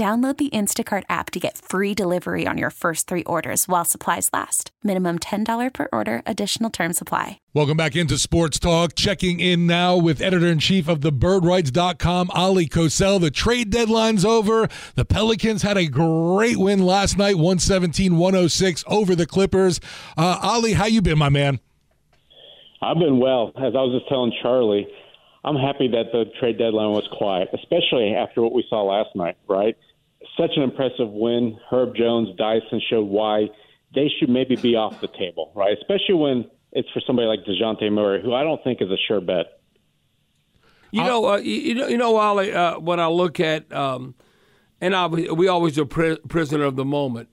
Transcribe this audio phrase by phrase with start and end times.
[0.00, 4.30] Download the Instacart app to get free delivery on your first three orders while supplies
[4.32, 4.70] last.
[4.82, 7.38] Minimum $10 per order, additional term supply.
[7.52, 8.94] Welcome back into Sports Talk.
[8.94, 13.20] Checking in now with editor in chief of the birdwrites.com, Oleh Kosel.
[13.20, 14.70] The trade deadline's over.
[14.94, 19.80] The Pelicans had a great win last night, 117 106 over the Clippers.
[20.16, 21.60] Uh, Ali, how you been, my man?
[22.80, 23.48] I've been well.
[23.48, 24.88] As I was just telling Charlie,
[25.44, 29.36] I'm happy that the trade deadline was quiet, especially after what we saw last night,
[29.46, 29.76] right?
[30.40, 31.58] Such an impressive win.
[31.70, 33.48] Herb Jones, Dyson showed why
[33.94, 35.76] they should maybe be off the table, right?
[35.78, 39.20] Especially when it's for somebody like Dejounte Murray, who I don't think is a sure
[39.20, 39.60] bet.
[40.92, 42.52] You know, uh, you know, you know, Ollie.
[42.52, 44.16] Uh, when I look at, um,
[44.80, 47.28] and I, we always are pri- prisoner of the moment.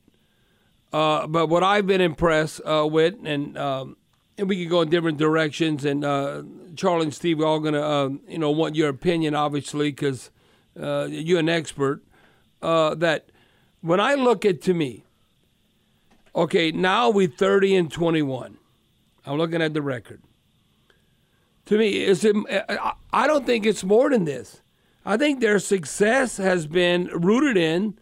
[0.93, 3.97] Uh, but what I've been impressed uh, with, and um,
[4.37, 5.85] and we can go in different directions.
[5.85, 6.43] And uh,
[6.75, 10.29] Charlie and Steve are all going to, uh, you know, want your opinion, obviously, because
[10.75, 12.03] you're an expert
[12.61, 13.29] uh, that
[13.81, 15.03] when I look at to me,
[16.35, 18.57] okay, now we 30 and 21.
[19.25, 20.21] I'm looking at the record.
[21.65, 22.35] To me, is it,
[23.11, 24.61] I don't think it's more than this.
[25.05, 27.97] I think their success has been rooted in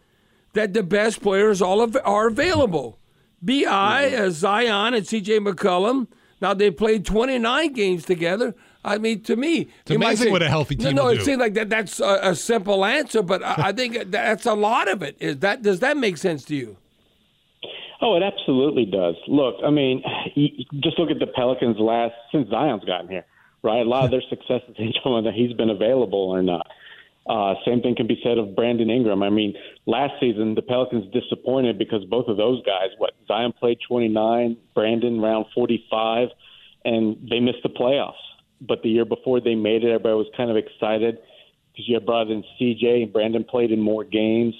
[0.54, 2.98] that the best players all of, are available.
[3.42, 4.22] Bi, mm-hmm.
[4.24, 5.40] Uh, Zion, and C.J.
[5.40, 6.08] McCollum.
[6.40, 8.54] Now they played 29 games together.
[8.86, 10.94] I mean, to me, it's amazing say, what a healthy team.
[10.94, 11.24] No, no, it do.
[11.24, 11.68] seems like that.
[11.68, 15.16] That's a, a simple answer, but I, I think that's a lot of it.
[15.18, 16.76] Is that does that make sense to you?
[18.00, 19.16] Oh, it absolutely does.
[19.26, 20.04] Look, I mean,
[20.80, 23.24] just look at the Pelicans last since Zion's gotten here,
[23.64, 23.84] right?
[23.84, 26.68] A lot of their success is whether he's been available or not.
[27.28, 29.24] Uh, same thing can be said of Brandon Ingram.
[29.24, 29.54] I mean,
[29.86, 35.18] last season the Pelicans disappointed because both of those guys, what Zion played 29, Brandon
[35.18, 36.28] around 45,
[36.84, 38.14] and they missed the playoffs
[38.60, 41.18] but the year before they made it, everybody was kind of excited
[41.72, 44.54] because you had brought in CJ and Brandon played in more games.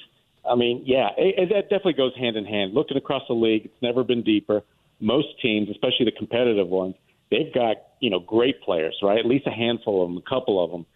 [0.49, 2.75] I mean, yeah, it, it, that definitely goes hand in hand.
[2.75, 4.63] Looking across the league, it's never been deeper.
[5.01, 6.95] Most teams, especially the competitive ones,
[7.31, 9.19] they've got you know great players, right?
[9.19, 10.87] At least a handful of them, a couple of them.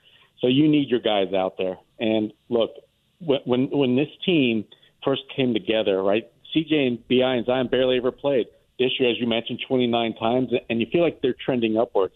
[0.41, 1.77] So you need your guys out there.
[1.99, 2.71] And look,
[3.21, 4.65] when when, this team
[5.05, 6.31] first came together, right?
[6.55, 8.47] CJ and Bi and Zion barely ever played.
[8.79, 12.15] This year, as you mentioned, 29 times, and you feel like they're trending upwards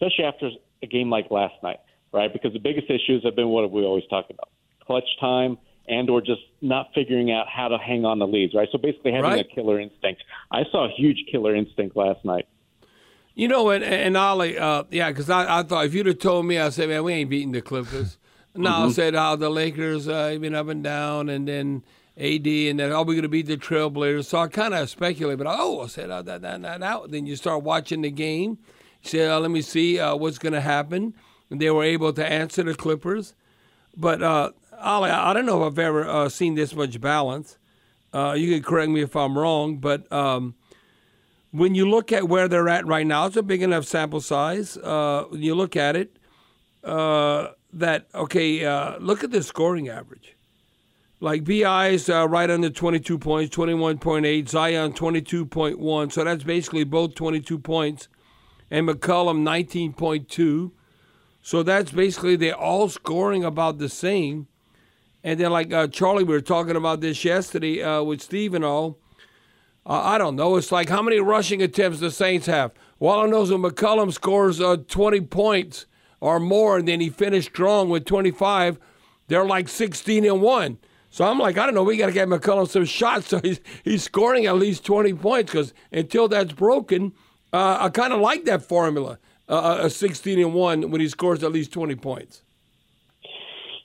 [0.00, 0.50] especially after
[0.82, 1.80] a game like last night,
[2.12, 2.32] right?
[2.32, 4.48] Because the biggest issues have been what have we always talk about:
[4.80, 8.68] clutch time and or just not figuring out how to hang on the leads, right?
[8.70, 9.46] So basically having right.
[9.50, 10.22] a killer instinct.
[10.50, 12.46] I saw a huge killer instinct last night.
[13.34, 16.44] You know, and, and Ollie, uh, yeah, because I, I thought if you'd have told
[16.44, 18.18] me, I said, man, we ain't beating the Clippers.
[18.54, 18.88] no, mm-hmm.
[18.88, 21.84] I said how the Lakers uh, been up and down, and then
[22.16, 24.24] AD, and then, oh, we're going to beat the Trailblazers.
[24.24, 27.10] So I kind of speculated, but oh, I said, oh, that, that, that, that.
[27.10, 28.58] Then you start watching the game,
[29.02, 31.14] said, uh, let me see uh, what's going to happen.
[31.50, 33.34] And they were able to answer the Clippers.
[33.96, 37.58] But, uh, Ollie, I don't know if I've ever uh, seen this much balance.
[38.12, 40.54] Uh, you can correct me if I'm wrong, but um,
[41.50, 44.76] when you look at where they're at right now, it's a big enough sample size.
[44.76, 46.16] Uh, when you look at it,
[46.84, 50.34] uh, that, okay, look at the scoring average.
[51.20, 54.48] Like Bi is right under 22 points, 21.8.
[54.48, 56.12] Zion 22.1.
[56.12, 58.08] So that's basically both 22 points
[58.70, 60.70] and McCollum 19.2.
[61.42, 64.48] So that's basically they're all scoring about the same.
[65.24, 68.64] And then, like uh, Charlie, we were talking about this yesterday uh, with Steve and
[68.64, 68.98] all.
[69.86, 70.56] Uh, I don't know.
[70.56, 72.72] It's like how many rushing attempts the Saints have.
[72.98, 75.86] Well, I know when McCollum scores uh, 20 points
[76.20, 78.78] or more, and then he finished strong with 25,
[79.28, 80.78] they're like 16 and 1.
[81.10, 81.84] So I'm like, I don't know.
[81.84, 85.52] We got to get McCollum some shots so he's, he's scoring at least 20 points
[85.52, 87.12] because until that's broken–
[87.52, 89.18] uh, I kind of like that formula,
[89.48, 92.42] uh, a 16 and one when he scores at least 20 points.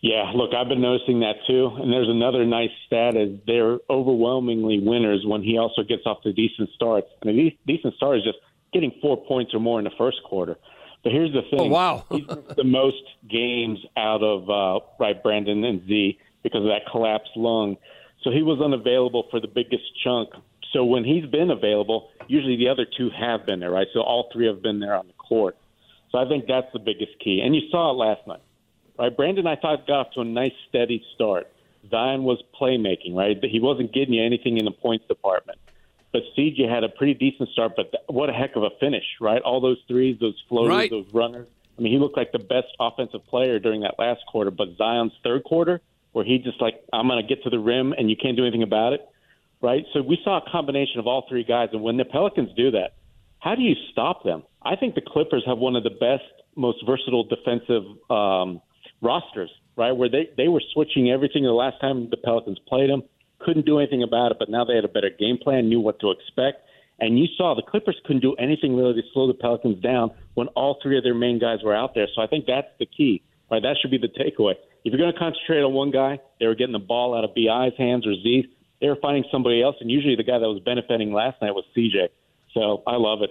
[0.02, 1.72] Yeah, look, I've been noticing that too.
[1.78, 6.34] And there's another nice stat is they're overwhelmingly winners when he also gets off to
[6.34, 7.08] decent starts.
[7.22, 8.40] And a decent start is just
[8.74, 10.58] getting four points or more in the first quarter.
[11.04, 11.62] But here's the thing.
[11.62, 12.06] Oh, wow.
[12.12, 12.28] he's
[12.58, 17.78] the most games out of uh, right Brandon and Z because of that collapsed lung.
[18.24, 20.30] So he was unavailable for the biggest chunk.
[20.74, 23.88] So when he's been available, usually the other two have been there, right?
[23.94, 25.56] So all three have been there on the court.
[26.12, 27.42] So I think that's the biggest key.
[27.44, 28.42] And you saw it last night
[28.98, 29.16] right?
[29.16, 31.52] Brandon, I thought got off to a nice steady start.
[31.90, 33.38] Zion was playmaking, right?
[33.44, 35.60] He wasn't getting you anything in the points department.
[36.12, 39.42] But CJ had a pretty decent start, but what a heck of a finish, right?
[39.42, 40.90] All those threes, those floaters, right.
[40.90, 41.48] those runners.
[41.78, 44.52] I mean, he looked like the best offensive player during that last quarter.
[44.52, 45.82] But Zion's third quarter,
[46.12, 48.44] where he just like, I'm going to get to the rim and you can't do
[48.44, 49.10] anything about it,
[49.64, 49.86] right?
[49.94, 51.70] So we saw a combination of all three guys.
[51.72, 52.96] And when the Pelicans do that,
[53.40, 54.44] how do you stop them?
[54.62, 58.62] I think the Clippers have one of the best, most versatile defensive um,
[59.02, 59.94] rosters, right?
[59.94, 63.04] Where they, they were switching everything the last time the Pelicans played them,
[63.40, 66.00] couldn't do anything about it, but now they had a better game plan, knew what
[66.02, 66.58] to expect.
[67.00, 70.48] And you saw the Clippers couldn't do anything really to slow the Pelicans down when
[70.50, 72.08] all three of their main guys were out there.
[72.14, 73.62] So I think that's the key, right?
[73.62, 74.54] That should be the takeaway.
[74.84, 77.34] If you're going to concentrate on one guy, they were getting the ball out of
[77.34, 78.46] Bi's hands or Z's.
[78.84, 81.64] They were finding somebody else, and usually the guy that was benefiting last night was
[81.74, 82.10] CJ.
[82.54, 83.30] So I love it.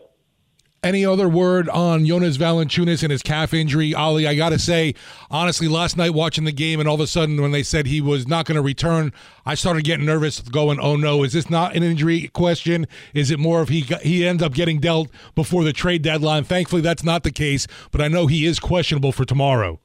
[0.82, 3.94] Any other word on Jonas Valanciunas and his calf injury?
[3.94, 4.94] Ali, I got to say,
[5.30, 8.00] honestly, last night watching the game and all of a sudden when they said he
[8.00, 9.12] was not going to return,
[9.44, 12.86] I started getting nervous going, oh no, is this not an injury question?
[13.12, 16.44] Is it more of he got, he ends up getting dealt before the trade deadline?
[16.44, 19.80] Thankfully, that's not the case, but I know he is questionable for tomorrow.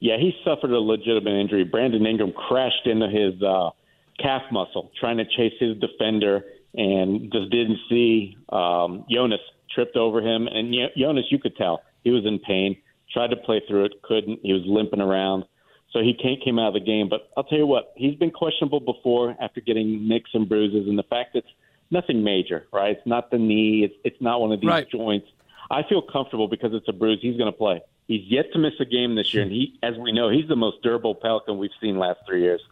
[0.00, 1.64] Yeah, he suffered a legitimate injury.
[1.64, 3.70] Brandon Ingram crashed into his uh,
[4.18, 6.44] calf muscle trying to chase his defender
[6.74, 9.40] and just didn't see um, Jonas
[9.74, 12.76] tripped over him, and Jonas, you could tell he was in pain.
[13.12, 14.40] Tried to play through it, couldn't.
[14.42, 15.44] He was limping around,
[15.92, 17.08] so he can't came out of the game.
[17.08, 20.98] But I'll tell you what, he's been questionable before after getting nicks and bruises, and
[20.98, 21.48] the fact it's
[21.90, 22.96] nothing major, right?
[22.96, 23.84] It's not the knee.
[23.84, 24.88] It's it's not one of these right.
[24.90, 25.26] joints.
[25.70, 27.18] I feel comfortable because it's a bruise.
[27.22, 27.80] He's going to play.
[28.06, 30.56] He's yet to miss a game this year, and he, as we know, he's the
[30.56, 32.62] most durable Pelican we've seen last three years.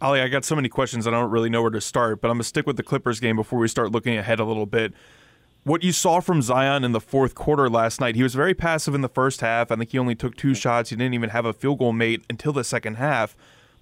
[0.00, 2.36] Ali, I got so many questions I don't really know where to start, but I'm
[2.36, 4.92] gonna stick with the Clippers game before we start looking ahead a little bit
[5.68, 8.94] what you saw from Zion in the fourth quarter last night, he was very passive
[8.94, 9.70] in the first half.
[9.70, 10.90] I think he only took two shots.
[10.90, 13.36] He didn't even have a field goal made until the second half.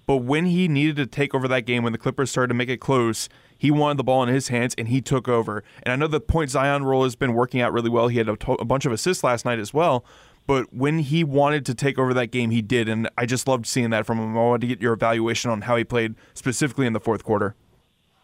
[0.05, 2.69] But when he needed to take over that game, when the Clippers started to make
[2.69, 3.27] it close,
[3.57, 5.63] he wanted the ball in his hands and he took over.
[5.83, 8.07] And I know the point Zion role has been working out really well.
[8.07, 10.05] He had a, to- a bunch of assists last night as well.
[10.47, 12.87] But when he wanted to take over that game, he did.
[12.87, 14.35] And I just loved seeing that from him.
[14.35, 17.53] I wanted to get your evaluation on how he played specifically in the fourth quarter.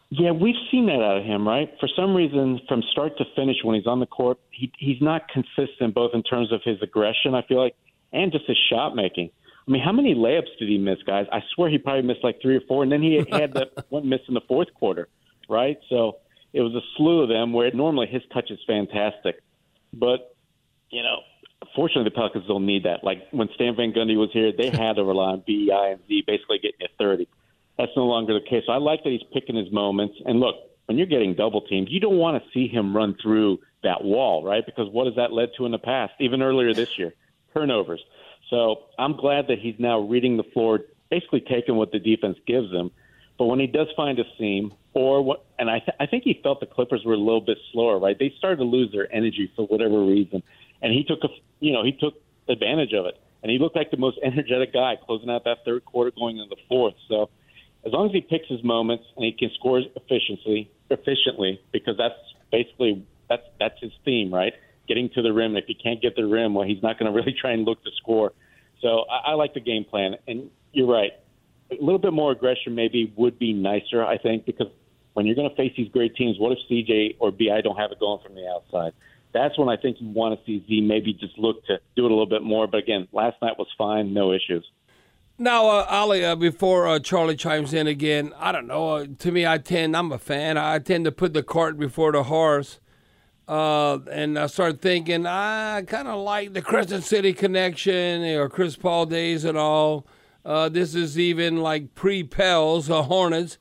[0.09, 1.69] Yeah, we've seen that out of him, right?
[1.79, 5.23] For some reason, from start to finish, when he's on the court, he, he's not
[5.27, 7.75] consistent both in terms of his aggression, I feel like,
[8.13, 9.31] and just his shot making.
[9.67, 11.25] I mean, how many layups did he miss, guys?
[11.31, 14.07] I swear he probably missed like three or four, and then he had that one
[14.07, 15.07] miss in the fourth quarter,
[15.49, 15.79] right?
[15.89, 16.17] So
[16.53, 19.41] it was a slew of them where normally his touch is fantastic.
[19.93, 20.35] But,
[20.91, 21.21] you know,
[21.75, 23.04] fortunately, the Pelicans don't need that.
[23.04, 26.01] Like when Stan Van Gundy was here, they had to rely on B, I, and
[26.07, 27.27] Z basically getting you 30.
[27.77, 28.63] That's no longer the case.
[28.68, 30.15] So I like that he's picking his moments.
[30.25, 30.56] And look,
[30.86, 34.44] when you're getting double teamed, you don't want to see him run through that wall,
[34.44, 34.65] right?
[34.65, 37.13] Because what has that led to in the past, even earlier this year?
[37.54, 38.01] Turnovers.
[38.50, 42.71] So I'm glad that he's now reading the floor, basically taking what the defense gives
[42.71, 42.92] him.
[43.38, 46.39] But when he does find a seam, or what, and I, th- I think he
[46.43, 48.17] felt the Clippers were a little bit slower, right?
[48.17, 50.43] They started to lose their energy for whatever reason,
[50.83, 52.13] and he took a, you know, he took
[52.47, 55.83] advantage of it, and he looked like the most energetic guy closing out that third
[55.85, 56.93] quarter, going into the fourth.
[57.07, 57.29] So
[57.85, 62.19] as long as he picks his moments and he can score efficiently, efficiently, because that's
[62.51, 64.53] basically that's that's his theme, right?
[64.87, 65.55] Getting to the rim.
[65.55, 67.83] If he can't get the rim, well, he's not going to really try and look
[67.83, 68.33] to score.
[68.81, 71.13] So I, I like the game plan, and you're right.
[71.71, 74.67] A little bit more aggression maybe would be nicer, I think, because
[75.13, 77.91] when you're going to face these great teams, what if CJ or Bi don't have
[77.91, 78.93] it going from the outside?
[79.33, 82.11] That's when I think you want to see Z maybe just look to do it
[82.11, 82.67] a little bit more.
[82.67, 84.65] But again, last night was fine, no issues.
[85.39, 88.89] Now, uh, Ali, uh, before uh, Charlie chimes in again, I don't know.
[88.89, 90.57] Uh, to me, I tend, I'm a fan.
[90.57, 92.79] I tend to put the cart before the horse.
[93.47, 98.75] Uh, and I started thinking, I kind of like the Crescent City connection or Chris
[98.75, 100.05] Paul days and all.
[100.45, 103.57] Uh, this is even like pre Pels, uh, Hornets.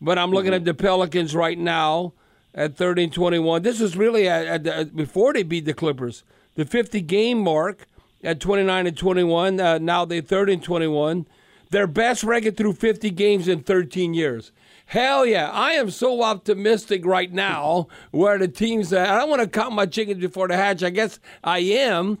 [0.00, 0.56] But I'm looking mm-hmm.
[0.56, 2.12] at the Pelicans right now
[2.54, 3.62] at 13 21.
[3.62, 6.22] This is really at, at before they beat the Clippers.
[6.54, 7.86] The 50 game mark
[8.22, 9.60] at 29 and 21.
[9.60, 11.26] Uh, now they're 30 and 21.
[11.70, 14.52] Their best record through 50 games in 13 years.
[14.86, 15.50] Hell yeah.
[15.50, 18.92] I am so optimistic right now where the team's.
[18.92, 20.82] I don't want to count my chickens before the hatch.
[20.82, 22.18] I guess I am.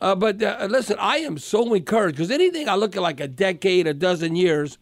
[0.00, 3.28] Uh, but uh, listen, I am so encouraged because anything I look at like a
[3.28, 4.78] decade, a dozen years.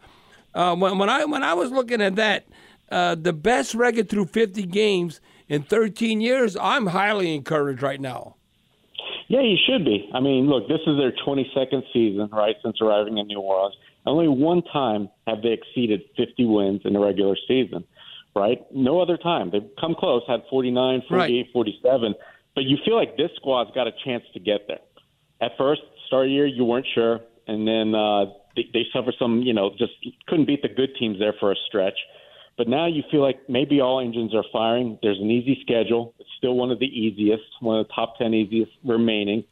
[0.55, 2.47] Uh, when, when I when I was looking at that,
[2.91, 8.37] uh, the best record through 50 games in 13 years, I'm highly encouraged right now.
[9.29, 10.11] Yeah, you should be.
[10.13, 13.77] I mean, look, this is their 22nd season, right, since arriving in New Orleans.
[14.07, 17.85] Only one time have they exceeded 50 wins in the regular season,
[18.35, 18.61] right?
[18.75, 19.51] No other time.
[19.51, 21.53] They've come close, had 49, 48, right.
[21.53, 22.15] 47.
[22.55, 24.81] But you feel like this squad's got a chance to get there.
[25.41, 27.21] At first, start of the year, you weren't sure.
[27.47, 29.93] And then uh, they, they suffered some, you know, just
[30.27, 31.99] couldn't beat the good teams there for a stretch.
[32.61, 34.99] But now you feel like maybe all engines are firing.
[35.03, 36.13] There's an easy schedule.
[36.19, 39.45] It's still one of the easiest, one of the top 10 easiest remaining.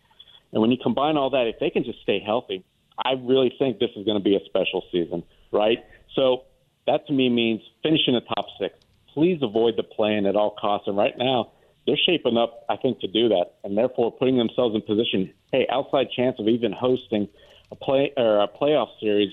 [0.52, 2.66] And when you combine all that, if they can just stay healthy,
[3.02, 5.22] I really think this is going to be a special season,
[5.52, 5.78] right?
[6.14, 6.42] So
[6.86, 8.74] that to me means finishing the top six.
[9.14, 10.86] Please avoid the play-in at all costs.
[10.86, 11.52] And right now,
[11.86, 15.32] they're shaping up, I think, to do that, and therefore putting themselves in position.
[15.50, 17.26] Hey, outside chance of even hosting
[17.72, 19.32] a play or a playoff series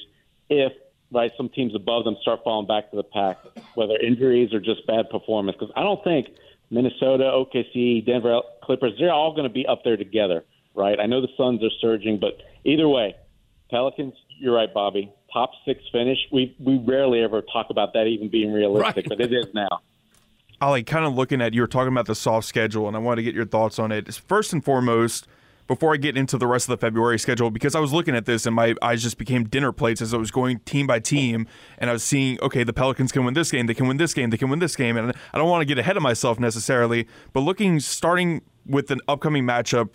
[0.49, 0.71] if
[1.11, 3.37] right some teams above them start falling back to the pack,
[3.75, 5.57] whether injuries or just bad performance.
[5.59, 6.27] Because I don't think
[6.69, 10.43] Minnesota, OKC, Denver Clippers, they're all going to be up there together,
[10.73, 10.99] right?
[10.99, 13.15] I know the Suns are surging, but either way,
[13.69, 15.11] Pelicans, you're right, Bobby.
[15.31, 16.17] Top six finish.
[16.31, 19.05] We we rarely ever talk about that even being realistic, right.
[19.09, 19.81] but it is now.
[20.61, 23.17] Ollie, kind of looking at you were talking about the soft schedule, and I want
[23.17, 24.13] to get your thoughts on it.
[24.13, 25.27] First and foremost,
[25.67, 28.25] before I get into the rest of the February schedule, because I was looking at
[28.25, 31.47] this and my eyes just became dinner plates as I was going team by team,
[31.77, 34.13] and I was seeing, okay, the Pelicans can win this game, they can win this
[34.13, 36.39] game, they can win this game, and I don't want to get ahead of myself
[36.39, 39.89] necessarily, but looking starting with an upcoming matchup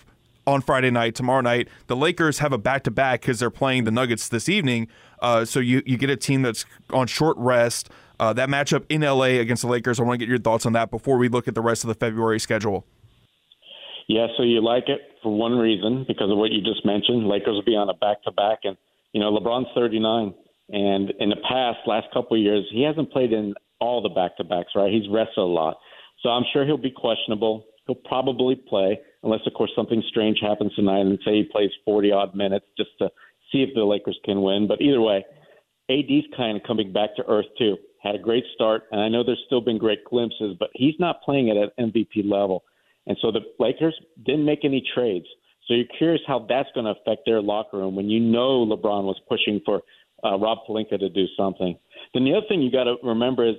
[0.47, 1.15] on Friday night.
[1.15, 4.49] Tomorrow night, the Lakers have a back to back because they're playing the Nuggets this
[4.49, 4.89] evening.
[5.21, 7.91] Uh, so you, you get a team that's on short rest.
[8.19, 10.73] Uh, that matchup in LA against the Lakers, I want to get your thoughts on
[10.75, 12.87] that before we look at the rest of the February schedule.
[14.09, 17.29] Yeah, so you like it for one reason because of what you just mentioned.
[17.29, 18.77] Lakers will be on a back to back, and
[19.12, 20.35] you know LeBron's 39,
[20.71, 24.37] and in the past last couple of years he hasn't played in all the back
[24.37, 24.73] to backs.
[24.75, 25.79] Right, he's rested a lot,
[26.23, 27.67] so I'm sure he'll be questionable.
[27.87, 32.12] He'll probably play unless, of course, something strange happens tonight and say he plays 40
[32.12, 33.11] odd minutes just to
[33.53, 34.67] see if the Lakers can win.
[34.67, 35.25] But either way,
[35.91, 37.77] AD's kind of coming back to earth too.
[38.03, 41.23] Had a great start, and I know there's still been great glimpses, but he's not
[41.23, 42.65] playing it at MVP level.
[43.07, 45.26] And so the Lakers didn't make any trades.
[45.66, 49.04] So you're curious how that's going to affect their locker room when you know LeBron
[49.04, 49.83] was pushing for
[50.25, 51.78] uh, Rob Pelinka to do something.
[52.12, 53.57] Then the other thing you got to remember is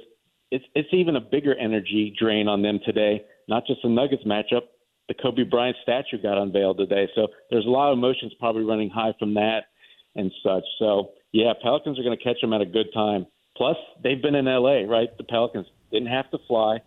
[0.52, 3.24] it's it's even a bigger energy drain on them today.
[3.48, 4.64] Not just the Nuggets matchup,
[5.08, 7.08] the Kobe Bryant statue got unveiled today.
[7.16, 9.62] So there's a lot of emotions probably running high from that
[10.16, 10.64] and such.
[10.80, 13.26] So yeah, Pelicans are going to catch them at a good time.
[13.56, 15.10] Plus, they've been in LA, right?
[15.18, 16.80] The Pelicans didn't have to fly,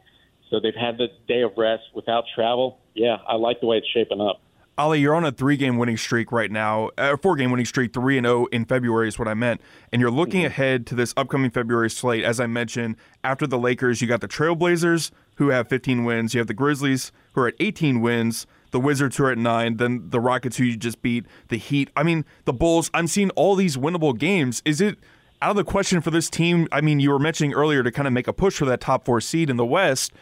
[0.51, 2.79] so they've had the day of rest without travel.
[2.95, 4.41] Yeah, I like the way it's shaping up.
[4.77, 6.91] Ali, you're on a three-game winning streak right now.
[6.99, 9.61] A uh, four-game winning streak, three and zero oh in February is what I meant.
[9.93, 10.47] And you're looking mm-hmm.
[10.47, 12.25] ahead to this upcoming February slate.
[12.25, 16.35] As I mentioned, after the Lakers, you got the Trailblazers, who have 15 wins.
[16.35, 18.49] You have the Grizzlies, who are at 18 wins.
[18.73, 19.77] The Wizards, who are at nine.
[19.77, 21.27] Then the Rockets, who you just beat.
[21.49, 21.91] The Heat.
[21.95, 22.91] I mean, the Bulls.
[22.93, 24.61] I'm seeing all these winnable games.
[24.65, 24.99] Is it
[25.41, 26.67] out of the question for this team?
[26.73, 29.05] I mean, you were mentioning earlier to kind of make a push for that top
[29.05, 30.13] four seed in the West.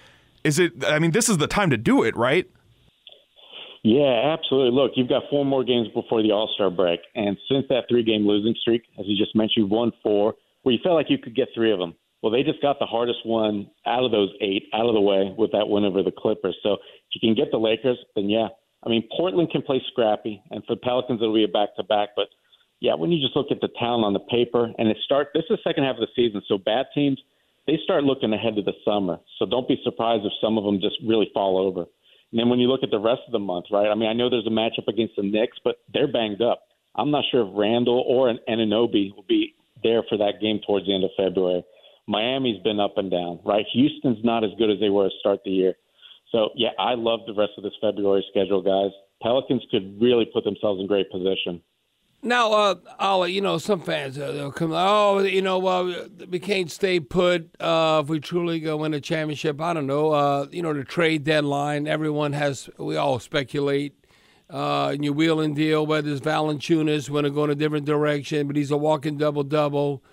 [0.45, 0.85] Is it?
[0.85, 2.49] I mean, this is the time to do it, right?
[3.85, 4.71] Yeah, absolutely.
[4.71, 8.05] Look, you've got four more games before the All Star break, and since that three
[8.05, 11.19] game losing streak, as you just mentioned, you've won four, where you felt like you
[11.19, 11.95] could get three of them.
[12.23, 15.35] Well, they just got the hardest one out of those eight out of the way
[15.37, 16.57] with that win over the Clippers.
[16.63, 16.81] So if
[17.15, 18.49] you can get the Lakers, then yeah.
[18.85, 21.83] I mean, Portland can play scrappy, and for the Pelicans, it'll be a back to
[21.83, 22.11] back.
[22.15, 22.27] But
[22.81, 25.43] yeah, when you just look at the talent on the paper, and it start this
[25.51, 27.21] is the second half of the season, so bad teams
[27.67, 29.19] they start looking ahead to the summer.
[29.39, 31.87] So don't be surprised if some of them just really fall over.
[32.33, 33.91] And then when you look at the rest of the month, right?
[33.91, 36.63] I mean, I know there's a matchup against the Knicks, but they're banged up.
[36.95, 40.87] I'm not sure if Randle or an Anunoby will be there for that game towards
[40.87, 41.65] the end of February.
[42.09, 43.65] Miami's been up and down, right?
[43.73, 45.75] Houston's not as good as they were to start the year.
[46.31, 48.91] So, yeah, I love the rest of this February schedule, guys.
[49.23, 51.63] Pelicans could really put themselves in great position.
[52.25, 54.71] Now, uh, you know, some fans uh, they'll come.
[54.73, 59.01] Oh, you know, well, we can't stay put uh, if we truly go win a
[59.01, 59.61] championship.
[59.61, 60.13] I don't know.
[60.13, 61.89] Uh, you know, the trade deadline.
[61.89, 62.71] Everyone has.
[62.79, 63.97] We all speculate.
[64.49, 68.55] Uh, your wheeling deal, whether it's Valanciunas going to go in a different direction, but
[68.55, 70.05] he's a walking double double.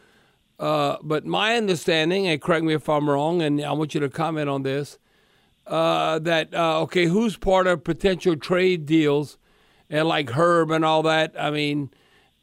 [0.57, 4.09] Uh, but my understanding, and correct me if I'm wrong, and I want you to
[4.09, 4.97] comment on this,
[5.67, 9.37] uh, that uh, okay, who's part of potential trade deals,
[9.89, 11.33] and like Herb and all that.
[11.37, 11.91] I mean,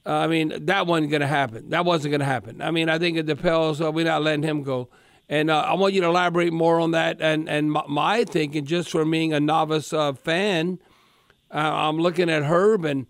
[0.06, 1.70] uh, I mean, that wasn't going to happen.
[1.70, 2.62] That wasn't going to happen.
[2.62, 3.80] I mean, I think it depends.
[3.80, 4.88] Uh, we're not letting him go.
[5.28, 7.20] And uh, I want you to elaborate more on that.
[7.20, 10.78] And and my, my thinking, just from being a novice uh, fan,
[11.50, 11.58] Uh,
[11.88, 13.06] I'm looking at Herb and.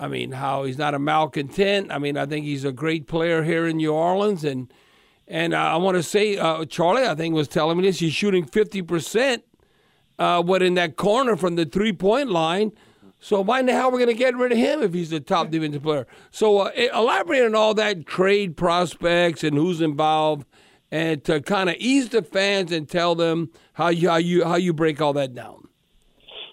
[0.00, 1.90] I mean, how he's not a malcontent.
[1.90, 4.72] I mean, I think he's a great player here in New Orleans, and
[5.26, 7.98] and uh, I want to say, uh, Charlie, I think was telling me this.
[7.98, 9.42] He's shooting fifty percent,
[10.16, 12.70] uh, what in that corner from the three point line.
[13.20, 15.10] So why in the hell are we going to get rid of him if he's
[15.10, 16.06] the top defensive player?
[16.30, 20.46] So uh, elaborate on all that trade prospects and who's involved,
[20.90, 24.56] and to kind of ease the fans and tell them how you how you how
[24.56, 25.68] you break all that down.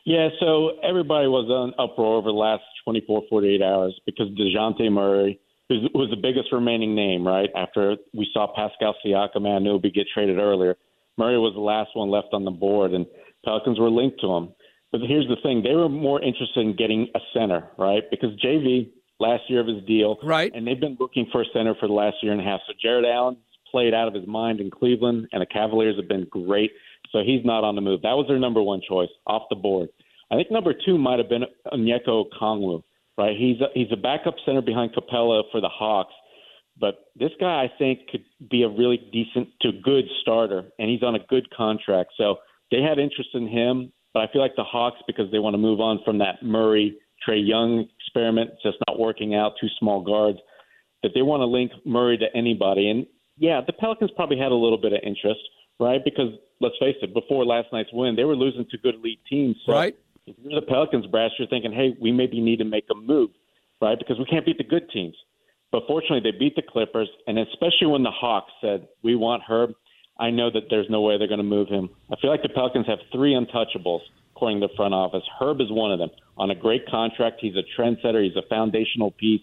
[0.06, 5.40] Yeah, so everybody was on uproar over the last 24, 48 hours because DeJounte Murray
[5.68, 7.50] was, was the biggest remaining name, right?
[7.56, 10.78] After we saw Pascal Siakam and Anunoby get traded earlier.
[11.18, 13.06] Murray was the last one left on the board, and
[13.44, 14.50] Pelicans were linked to him.
[15.00, 18.04] But here's the thing: they were more interested in getting a center, right?
[18.10, 20.52] Because JV last year of his deal, right?
[20.54, 22.62] And they've been looking for a center for the last year and a half.
[22.68, 23.38] So Jarrett Allen
[23.72, 26.72] played out of his mind in Cleveland, and the Cavaliers have been great.
[27.12, 28.02] So he's not on the move.
[28.02, 29.90] That was their number one choice off the board.
[30.32, 32.84] I think number two might have been Onyeka Okongwu,
[33.18, 33.38] right?
[33.38, 36.14] He's a, he's a backup center behind Capela for the Hawks,
[36.80, 41.04] but this guy I think could be a really decent to good starter, and he's
[41.04, 42.12] on a good contract.
[42.18, 42.38] So
[42.72, 45.58] they had interest in him, but I feel like the Hawks because they want to
[45.58, 50.40] move on from that Murray Trae Young experiment, just not working out, two small guards,
[51.04, 52.90] that they want to link Murray to anybody.
[52.90, 53.06] And
[53.38, 55.42] yeah, the Pelicans probably had a little bit of interest,
[55.82, 56.02] right?
[56.04, 56.30] Because
[56.62, 59.58] let's face it, before last night's win, they were losing to good elite teams.
[59.66, 59.96] So right
[60.26, 63.30] if you're the Pelicans, brass, you're thinking, hey, we maybe need to make a move,
[63.82, 63.98] right?
[63.98, 65.16] Because we can't beat the good teams.
[65.72, 69.72] But fortunately, they beat the Clippers, and especially when the Hawks said, we want Herb,
[70.18, 71.90] I know that there's no way they're going to move him.
[72.12, 74.02] I feel like the Pelicans have three untouchables,
[74.36, 75.24] according to the front office.
[75.40, 76.10] Herb is one of them.
[76.38, 79.42] On a great contract, he's a trendsetter, he's a foundational piece.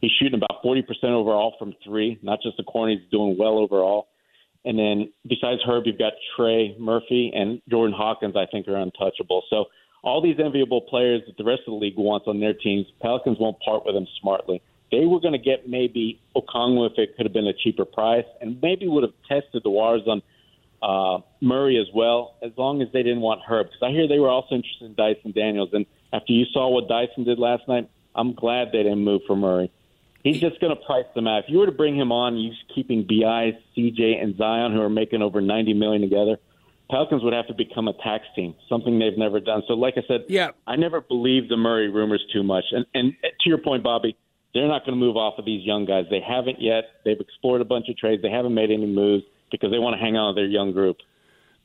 [0.00, 4.08] He's shooting about 40% overall from three, not just the corner, he's doing well overall.
[4.64, 9.42] And then besides Herb, you've got Trey Murphy and Jordan Hawkins, I think, are untouchable.
[9.48, 9.66] So
[10.02, 13.38] all these enviable players that the rest of the league wants on their teams, Pelicans
[13.38, 14.62] won't part with them smartly.
[14.90, 18.24] They were going to get maybe Okongwu if it could have been a cheaper price,
[18.40, 20.22] and maybe would have tested the waters on
[20.82, 23.66] uh, Murray as well, as long as they didn't want Herb.
[23.66, 26.88] Because I hear they were also interested in Dyson Daniels, and after you saw what
[26.88, 29.70] Dyson did last night, I'm glad they didn't move for Murray.
[30.24, 31.44] He's just going to price them out.
[31.44, 34.90] If you were to bring him on, you keeping Bi, CJ, and Zion, who are
[34.90, 36.36] making over 90 million together
[36.90, 39.62] Pelicans would have to become a tax team, something they've never done.
[39.68, 42.64] So, like I said, yeah, I never believed the Murray rumors too much.
[42.72, 44.16] And, and to your point, Bobby,
[44.54, 46.06] they're not going to move off of these young guys.
[46.10, 46.84] They haven't yet.
[47.04, 48.22] They've explored a bunch of trades.
[48.22, 50.98] They haven't made any moves because they want to hang on with their young group.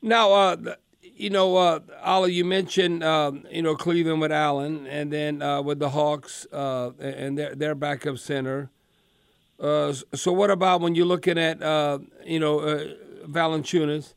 [0.02, 0.56] Now, uh,
[1.02, 5.62] you know, uh, Ali, you mentioned um, you know Cleveland with Allen, and then uh,
[5.62, 8.70] with the Hawks uh, and their their backup center.
[9.58, 12.84] Uh, so, what about when you're looking at uh, you know uh,
[13.26, 14.14] Valanciunas?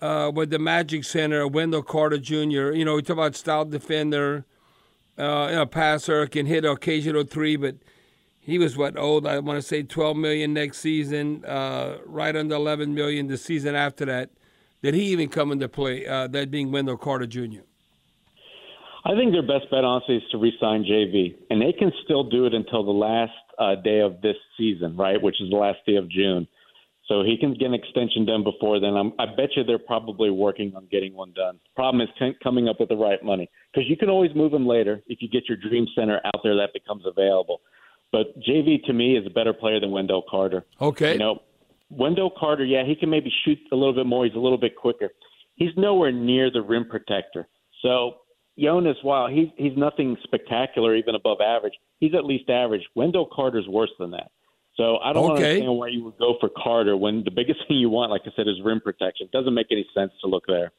[0.00, 2.72] uh, with the Magic Center, Wendell Carter Jr.
[2.72, 4.44] You know, we talk about style defender,
[5.18, 7.76] uh, you know, passer, can hit occasional three, but
[8.40, 9.26] he was what old?
[9.26, 13.74] I want to say 12 million next season, uh, right under 11 million the season
[13.74, 14.30] after that.
[14.82, 16.06] Did he even come into play?
[16.06, 17.60] Uh, that being Wendell Carter Jr.
[19.04, 22.46] I think their best bet, honestly, is to re-sign JV, and they can still do
[22.46, 25.96] it until the last uh, day of this season, right, which is the last day
[25.96, 26.46] of June.
[27.10, 28.94] So he can get an extension done before then.
[28.96, 31.58] I'm, I bet you they're probably working on getting one done.
[31.74, 35.02] Problem is coming up with the right money because you can always move him later
[35.08, 37.62] if you get your dream center out there that becomes available.
[38.12, 40.64] But JV to me is a better player than Wendell Carter.
[40.80, 41.12] Okay.
[41.12, 41.42] You know,
[41.90, 44.24] Wendell Carter, yeah, he can maybe shoot a little bit more.
[44.24, 45.10] He's a little bit quicker.
[45.54, 47.48] He's nowhere near the rim protector.
[47.82, 48.16] So
[48.58, 52.82] Jonas, while he's he's nothing spectacular, even above average, he's at least average.
[52.94, 54.30] Wendell Carter's worse than that.
[54.76, 55.44] So I don't okay.
[55.44, 58.30] understand why you would go for Carter when the biggest thing you want, like I
[58.34, 59.26] said, is rim protection.
[59.26, 60.72] It doesn't make any sense to look there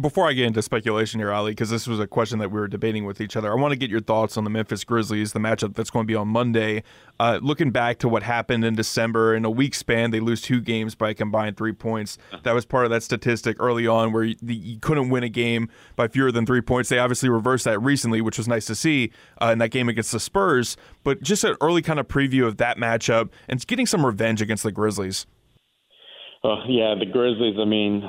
[0.00, 2.66] before I get into speculation here, Ali, because this was a question that we were
[2.66, 5.38] debating with each other, I want to get your thoughts on the Memphis Grizzlies, the
[5.38, 6.82] matchup that's going to be on Monday.
[7.20, 10.60] Uh, looking back to what happened in December, in a week span, they lose two
[10.60, 12.18] games by a combined three points.
[12.42, 15.68] That was part of that statistic early on where you, you couldn't win a game
[15.94, 16.88] by fewer than three points.
[16.88, 20.10] They obviously reversed that recently, which was nice to see uh, in that game against
[20.10, 20.76] the Spurs.
[21.04, 24.64] But just an early kind of preview of that matchup and getting some revenge against
[24.64, 25.26] the Grizzlies.
[26.42, 28.02] Oh, yeah, the Grizzlies, I mean,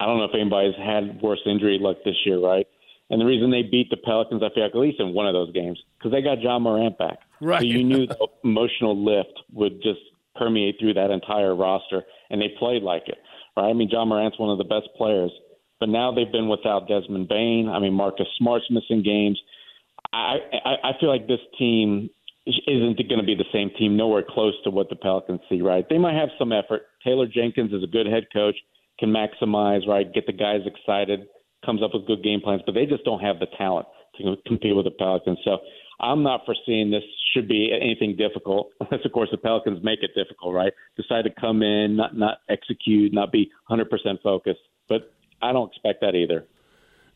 [0.00, 2.66] I don't know if anybody's had worse injury luck this year, right?
[3.10, 5.34] And the reason they beat the Pelicans, I feel like at least in one of
[5.34, 7.18] those games, because they got Ja Morant back.
[7.40, 7.60] Right.
[7.60, 10.00] So you knew the emotional lift would just
[10.34, 13.18] permeate through that entire roster, and they played like it,
[13.56, 13.68] right?
[13.68, 15.30] I mean, Ja Morant's one of the best players,
[15.80, 17.68] but now they've been without Desmond Bane.
[17.68, 19.40] I mean, Marcus Smart's missing games.
[20.12, 22.10] I I, I feel like this team
[22.46, 25.86] isn't going to be the same team, nowhere close to what the Pelicans see, right?
[25.88, 26.82] They might have some effort.
[27.02, 28.56] Taylor Jenkins is a good head coach
[29.04, 30.12] can maximize, right?
[30.12, 31.26] Get the guys excited,
[31.64, 33.86] comes up with good game plans, but they just don't have the talent.
[34.18, 35.38] to compete with the Pelicans.
[35.44, 35.58] So
[36.00, 40.10] I'm not foreseeing this should be anything difficult, unless of course the Pelicans make it
[40.14, 40.72] difficult, right?
[40.96, 43.86] Decide to come in, not not execute, not be 100%
[44.22, 44.60] focused.
[44.88, 45.12] But
[45.42, 46.46] I don't expect that either.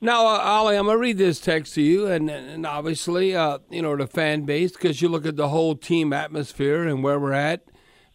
[0.00, 3.82] Now, uh, Ollie, I'm gonna read this text to you, and and obviously, uh, you
[3.82, 7.32] know, the fan base, because you look at the whole team atmosphere and where we're
[7.32, 7.64] at.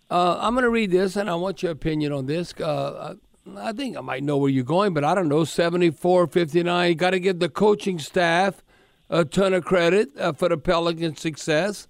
[0.10, 2.54] Uh, I'm gonna read this, and I want your opinion on this.
[2.54, 3.16] Uh,
[3.58, 5.44] I think I might know where you're going, but I don't know.
[5.44, 6.90] 74 59.
[6.90, 8.64] You Got to give the coaching staff
[9.10, 11.88] a ton of credit uh, for the Pelicans' success.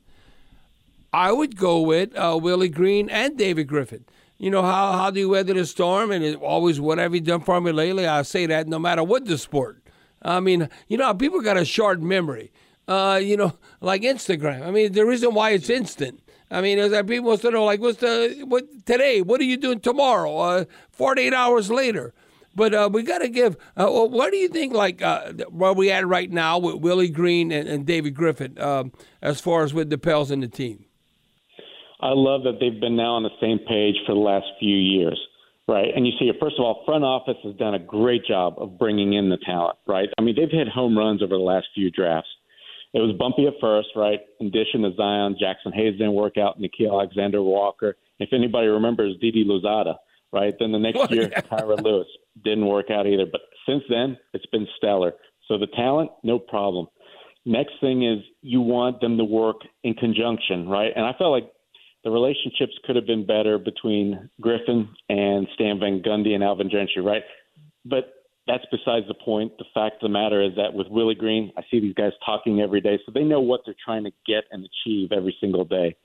[1.12, 4.06] I would go with uh, Willie Green and David Griffin.
[4.40, 6.12] You know, how, how do you weather the storm?
[6.12, 8.08] And it always, what have you done for me lately?
[8.08, 9.84] I say that no matter what the sport.
[10.24, 12.52] I mean, you know, people got a short memory.
[12.88, 14.66] Uh, you know, like Instagram.
[14.66, 16.20] I mean, the reason why it's instant.
[16.54, 19.22] I mean, that people want to know, like, what's the what today?
[19.22, 20.38] What are you doing tomorrow?
[20.38, 22.14] Uh, Forty-eight hours later.
[22.56, 23.58] But uh, we got to give.
[23.76, 24.74] Uh, what do you think?
[24.74, 28.92] Like uh, where we at right now with Willie Green and, and David Griffin, um,
[29.24, 30.86] as far as with the Pels and the team.
[32.00, 35.20] I love that they've been now on the same page for the last few years,
[35.68, 35.88] right?
[35.96, 39.14] And you see, first of all, front office has done a great job of bringing
[39.14, 40.10] in the talent, right?
[40.20, 42.30] I mean, they've hit home runs over the last few drafts.
[42.94, 44.20] It was bumpy at first, right?
[44.40, 47.96] In addition to Zion, Jaxson Hayes didn't work out, Nickeil Alexander Walker.
[48.20, 49.96] If anybody remembers Didi Louzada,
[50.32, 50.54] right?
[50.60, 51.42] Then the next well, year, yeah.
[51.52, 52.08] Kira Lewis
[52.44, 53.26] didn't work out either.
[53.32, 55.14] But since then, it's been stellar.
[55.48, 56.88] So the talent, no problem.
[57.46, 60.92] Next thing is you want them to work in conjunction, right?
[60.96, 61.52] And I felt like
[62.04, 67.02] the relationships could have been better between Griffin and Stan Van Gundy and Alvin Gentry,
[67.02, 67.24] right?
[67.86, 68.13] But
[68.48, 69.58] that's besides the point.
[69.58, 72.60] The fact of the matter is that with Willie Green, I see these guys talking
[72.60, 75.96] every day, so they know what they're trying to get and achieve every single day.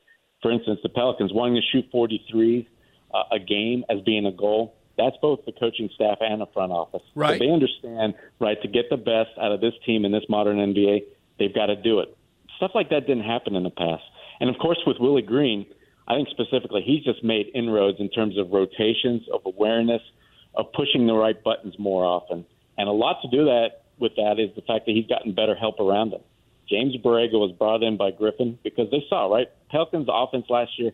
[0.40, 2.68] For instance, the Pelicans wanting to shoot 43
[3.12, 4.76] uh, a game as being a goal.
[4.96, 7.02] That's both the coaching staff and the front office.
[7.14, 7.38] Right.
[7.40, 10.58] So they understand, right, to get the best out of this team in this modern
[10.58, 11.04] NBA,
[11.38, 12.16] they've got to do it.
[12.56, 14.02] Stuff like that didn't happen in the past.
[14.40, 15.66] And of course, with Willie Green,
[16.06, 20.02] I think specifically he's just made inroads in terms of rotations, of awareness,
[20.54, 22.44] of pushing the right buttons more often.
[22.76, 25.54] And a lot to do that with that is the fact that he's gotten better
[25.54, 26.20] help around him.
[26.68, 29.48] James Borrego was brought in by Griffin because they saw, right?
[29.70, 30.92] Pelicans offense last year,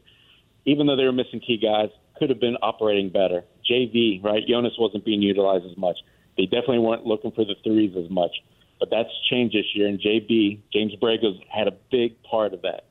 [0.64, 3.44] even though they were missing key guys, could have been operating better.
[3.68, 4.42] JV, right?
[4.46, 5.96] Jonas wasn't being utilized as much.
[6.36, 8.30] They definitely weren't looking for the threes as much.
[8.78, 12.84] But that's changed this year, and JB, James Borrego's had a big part of that.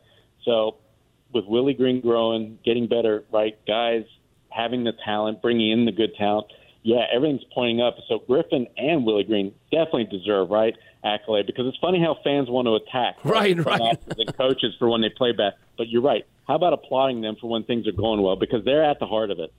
[0.44, 0.78] So
[1.34, 3.58] with Willie Green growing, getting better, right?
[3.66, 4.04] Guys
[4.56, 6.48] having the talent, bringing in the good talent.
[6.84, 7.96] Yeah, everything's pointing up.
[8.10, 12.68] So Griffin and Willie Green definitely deserve right accolade because it's funny how fans want
[12.68, 13.98] to attack right, right, right.
[14.18, 15.54] and coaches for when they play bad.
[15.78, 16.26] But you're right.
[16.48, 19.32] How about applauding them for when things are going well because they're at the heart
[19.32, 19.54] of it.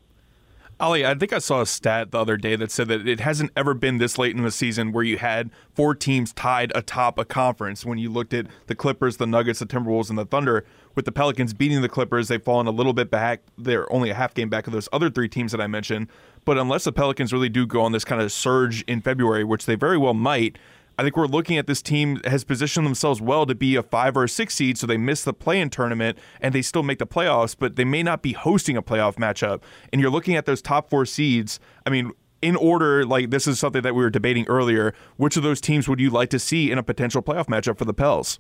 [0.84, 3.52] Ali, I think I saw a stat the other day that said that it hasn't
[3.56, 7.24] ever been this late in the season where you had four teams tied atop a
[7.24, 7.86] conference.
[7.86, 11.10] When you looked at the Clippers, the Nuggets, the Timberwolves, and the Thunder, with the
[11.10, 13.40] Pelicans beating the Clippers, they've fallen a little bit back.
[13.56, 16.08] They're only a half game back of those other three teams that I mentioned.
[16.44, 19.64] But unless the Pelicans really do go on this kind of surge in February, which
[19.64, 20.58] they very well might,
[20.98, 24.16] I think we're looking at this team has positioned themselves well to be a five
[24.16, 27.06] or a six seed, so they miss the play-in tournament and they still make the
[27.06, 29.62] playoffs, but they may not be hosting a playoff matchup.
[29.92, 31.58] And you're looking at those top four seeds.
[31.84, 34.94] I mean, in order, like this is something that we were debating earlier.
[35.16, 37.86] Which of those teams would you like to see in a potential playoff matchup for
[37.86, 38.38] the Pels?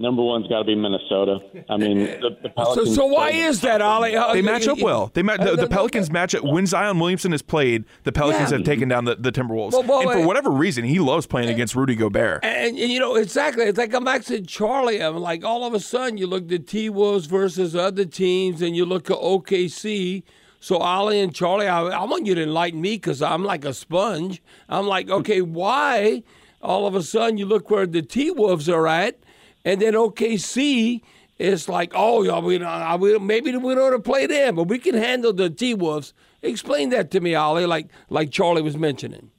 [0.00, 1.40] Number one's got to be Minnesota.
[1.68, 2.88] I mean, the, the Pelicans.
[2.88, 4.14] So, so why is that, Ollie?
[4.14, 5.10] Uh, they match up well.
[5.12, 6.44] They ma- the, the Pelicans match up.
[6.44, 8.58] When Zion Williamson has played, the Pelicans yeah.
[8.58, 9.72] have taken down the, the Timberwolves.
[9.72, 12.44] Well, well, and for whatever reason, he loves playing against Rudy Gobert.
[12.44, 13.64] And, and, you know, exactly.
[13.64, 15.02] It's like I'm actually Charlie.
[15.02, 18.62] I'm like, all of a sudden, you look at the T Wolves versus other teams,
[18.62, 20.22] and you look at OKC.
[20.60, 23.74] So Ollie and Charlie, I, I want you to enlighten me because I'm like a
[23.74, 24.42] sponge.
[24.68, 26.22] I'm like, okay, why
[26.62, 29.18] all of a sudden you look where the T Wolves are at?
[29.64, 31.02] And then OKC
[31.38, 34.64] is like, oh, yeah, we, uh, we, maybe we don't want to play them, but
[34.64, 36.14] we can handle the T Wolves.
[36.42, 39.30] Explain that to me, Ollie, like like Charlie was mentioning.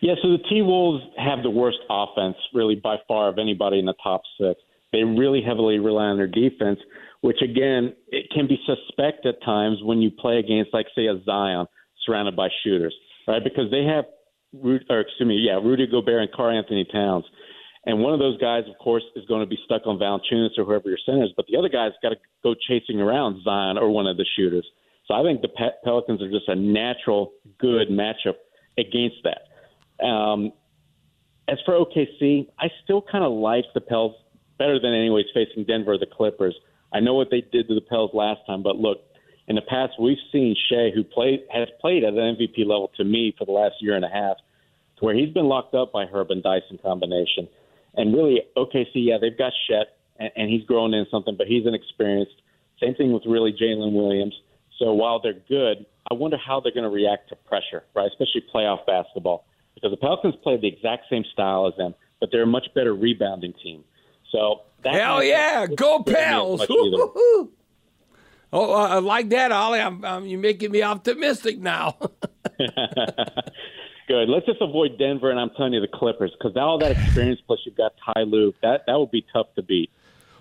[0.00, 3.86] Yeah, so the T Wolves have the worst offense, really, by far, of anybody in
[3.86, 4.60] the top six.
[4.92, 6.78] They really heavily rely on their defense,
[7.20, 11.20] which, again, it can be suspect at times when you play against, like, say, a
[11.24, 11.66] Zion
[12.06, 12.94] surrounded by shooters,
[13.26, 13.42] right?
[13.42, 14.04] Because they have,
[14.62, 17.24] or excuse me, yeah, Rudy Gobert and Karl-Anthony Towns.
[17.88, 20.64] And one of those guys, of course, is going to be stuck on Valanciunas or
[20.64, 23.88] whoever your center is, but the other guy's got to go chasing around Zion or
[23.88, 24.66] one of the shooters.
[25.06, 25.48] So I think the
[25.82, 28.36] Pelicans are just a natural good matchup
[28.76, 30.04] against that.
[30.04, 30.52] Um,
[31.48, 34.14] as for OKC, I still kind of like the Pels
[34.58, 36.54] better than anyways facing Denver the Clippers.
[36.92, 38.98] I know what they did to the Pels last time, but look,
[39.46, 43.04] in the past we've seen Shai, who played has played at an MVP level to
[43.04, 44.36] me for the last year and a half,
[44.98, 47.48] to where he's been locked up by Herb and Dyson combination.
[47.94, 51.66] And really, OKC, yeah, they've got Chet, and, and he's grown in something, but he's
[51.66, 52.42] inexperienced.
[52.80, 54.34] Same thing with really Jalen Williams.
[54.78, 58.08] So while they're good, I wonder how they're going to react to pressure, right?
[58.10, 62.44] Especially playoff basketball, because the Pelicans play the exact same style as them, but they're
[62.44, 63.84] a much better rebounding team.
[64.30, 66.64] So that hell yeah, go Pels!
[66.68, 67.48] oh,
[68.52, 69.80] uh, I like that, Ollie.
[69.80, 71.96] I'm, I'm, you're making me optimistic now.
[74.08, 74.30] Good.
[74.30, 77.60] Let's just avoid Denver, and I'm telling you the Clippers, because all that experience plus
[77.66, 79.90] you've got Ty Lue, that that would be tough to beat.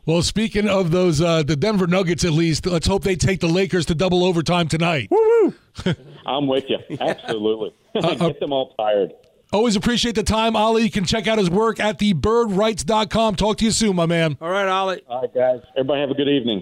[0.06, 3.50] Well, speaking of those, uh, the Denver Nuggets at least, let's hope they take the
[3.50, 5.10] Lakers to double overtime tonight.
[5.12, 5.54] Woo
[6.26, 6.80] I'm with you.
[7.00, 7.74] Absolutely.
[7.98, 9.12] Uh, Get them all tired.
[9.52, 10.84] Always appreciate the time, Ollie.
[10.84, 13.36] You can check out his work at thebirdwrites.com.
[13.38, 14.38] Talk to you soon, my man.
[14.40, 15.02] All right, Ollie.
[15.10, 15.62] All right, guys.
[15.76, 16.62] Everybody have a good evening.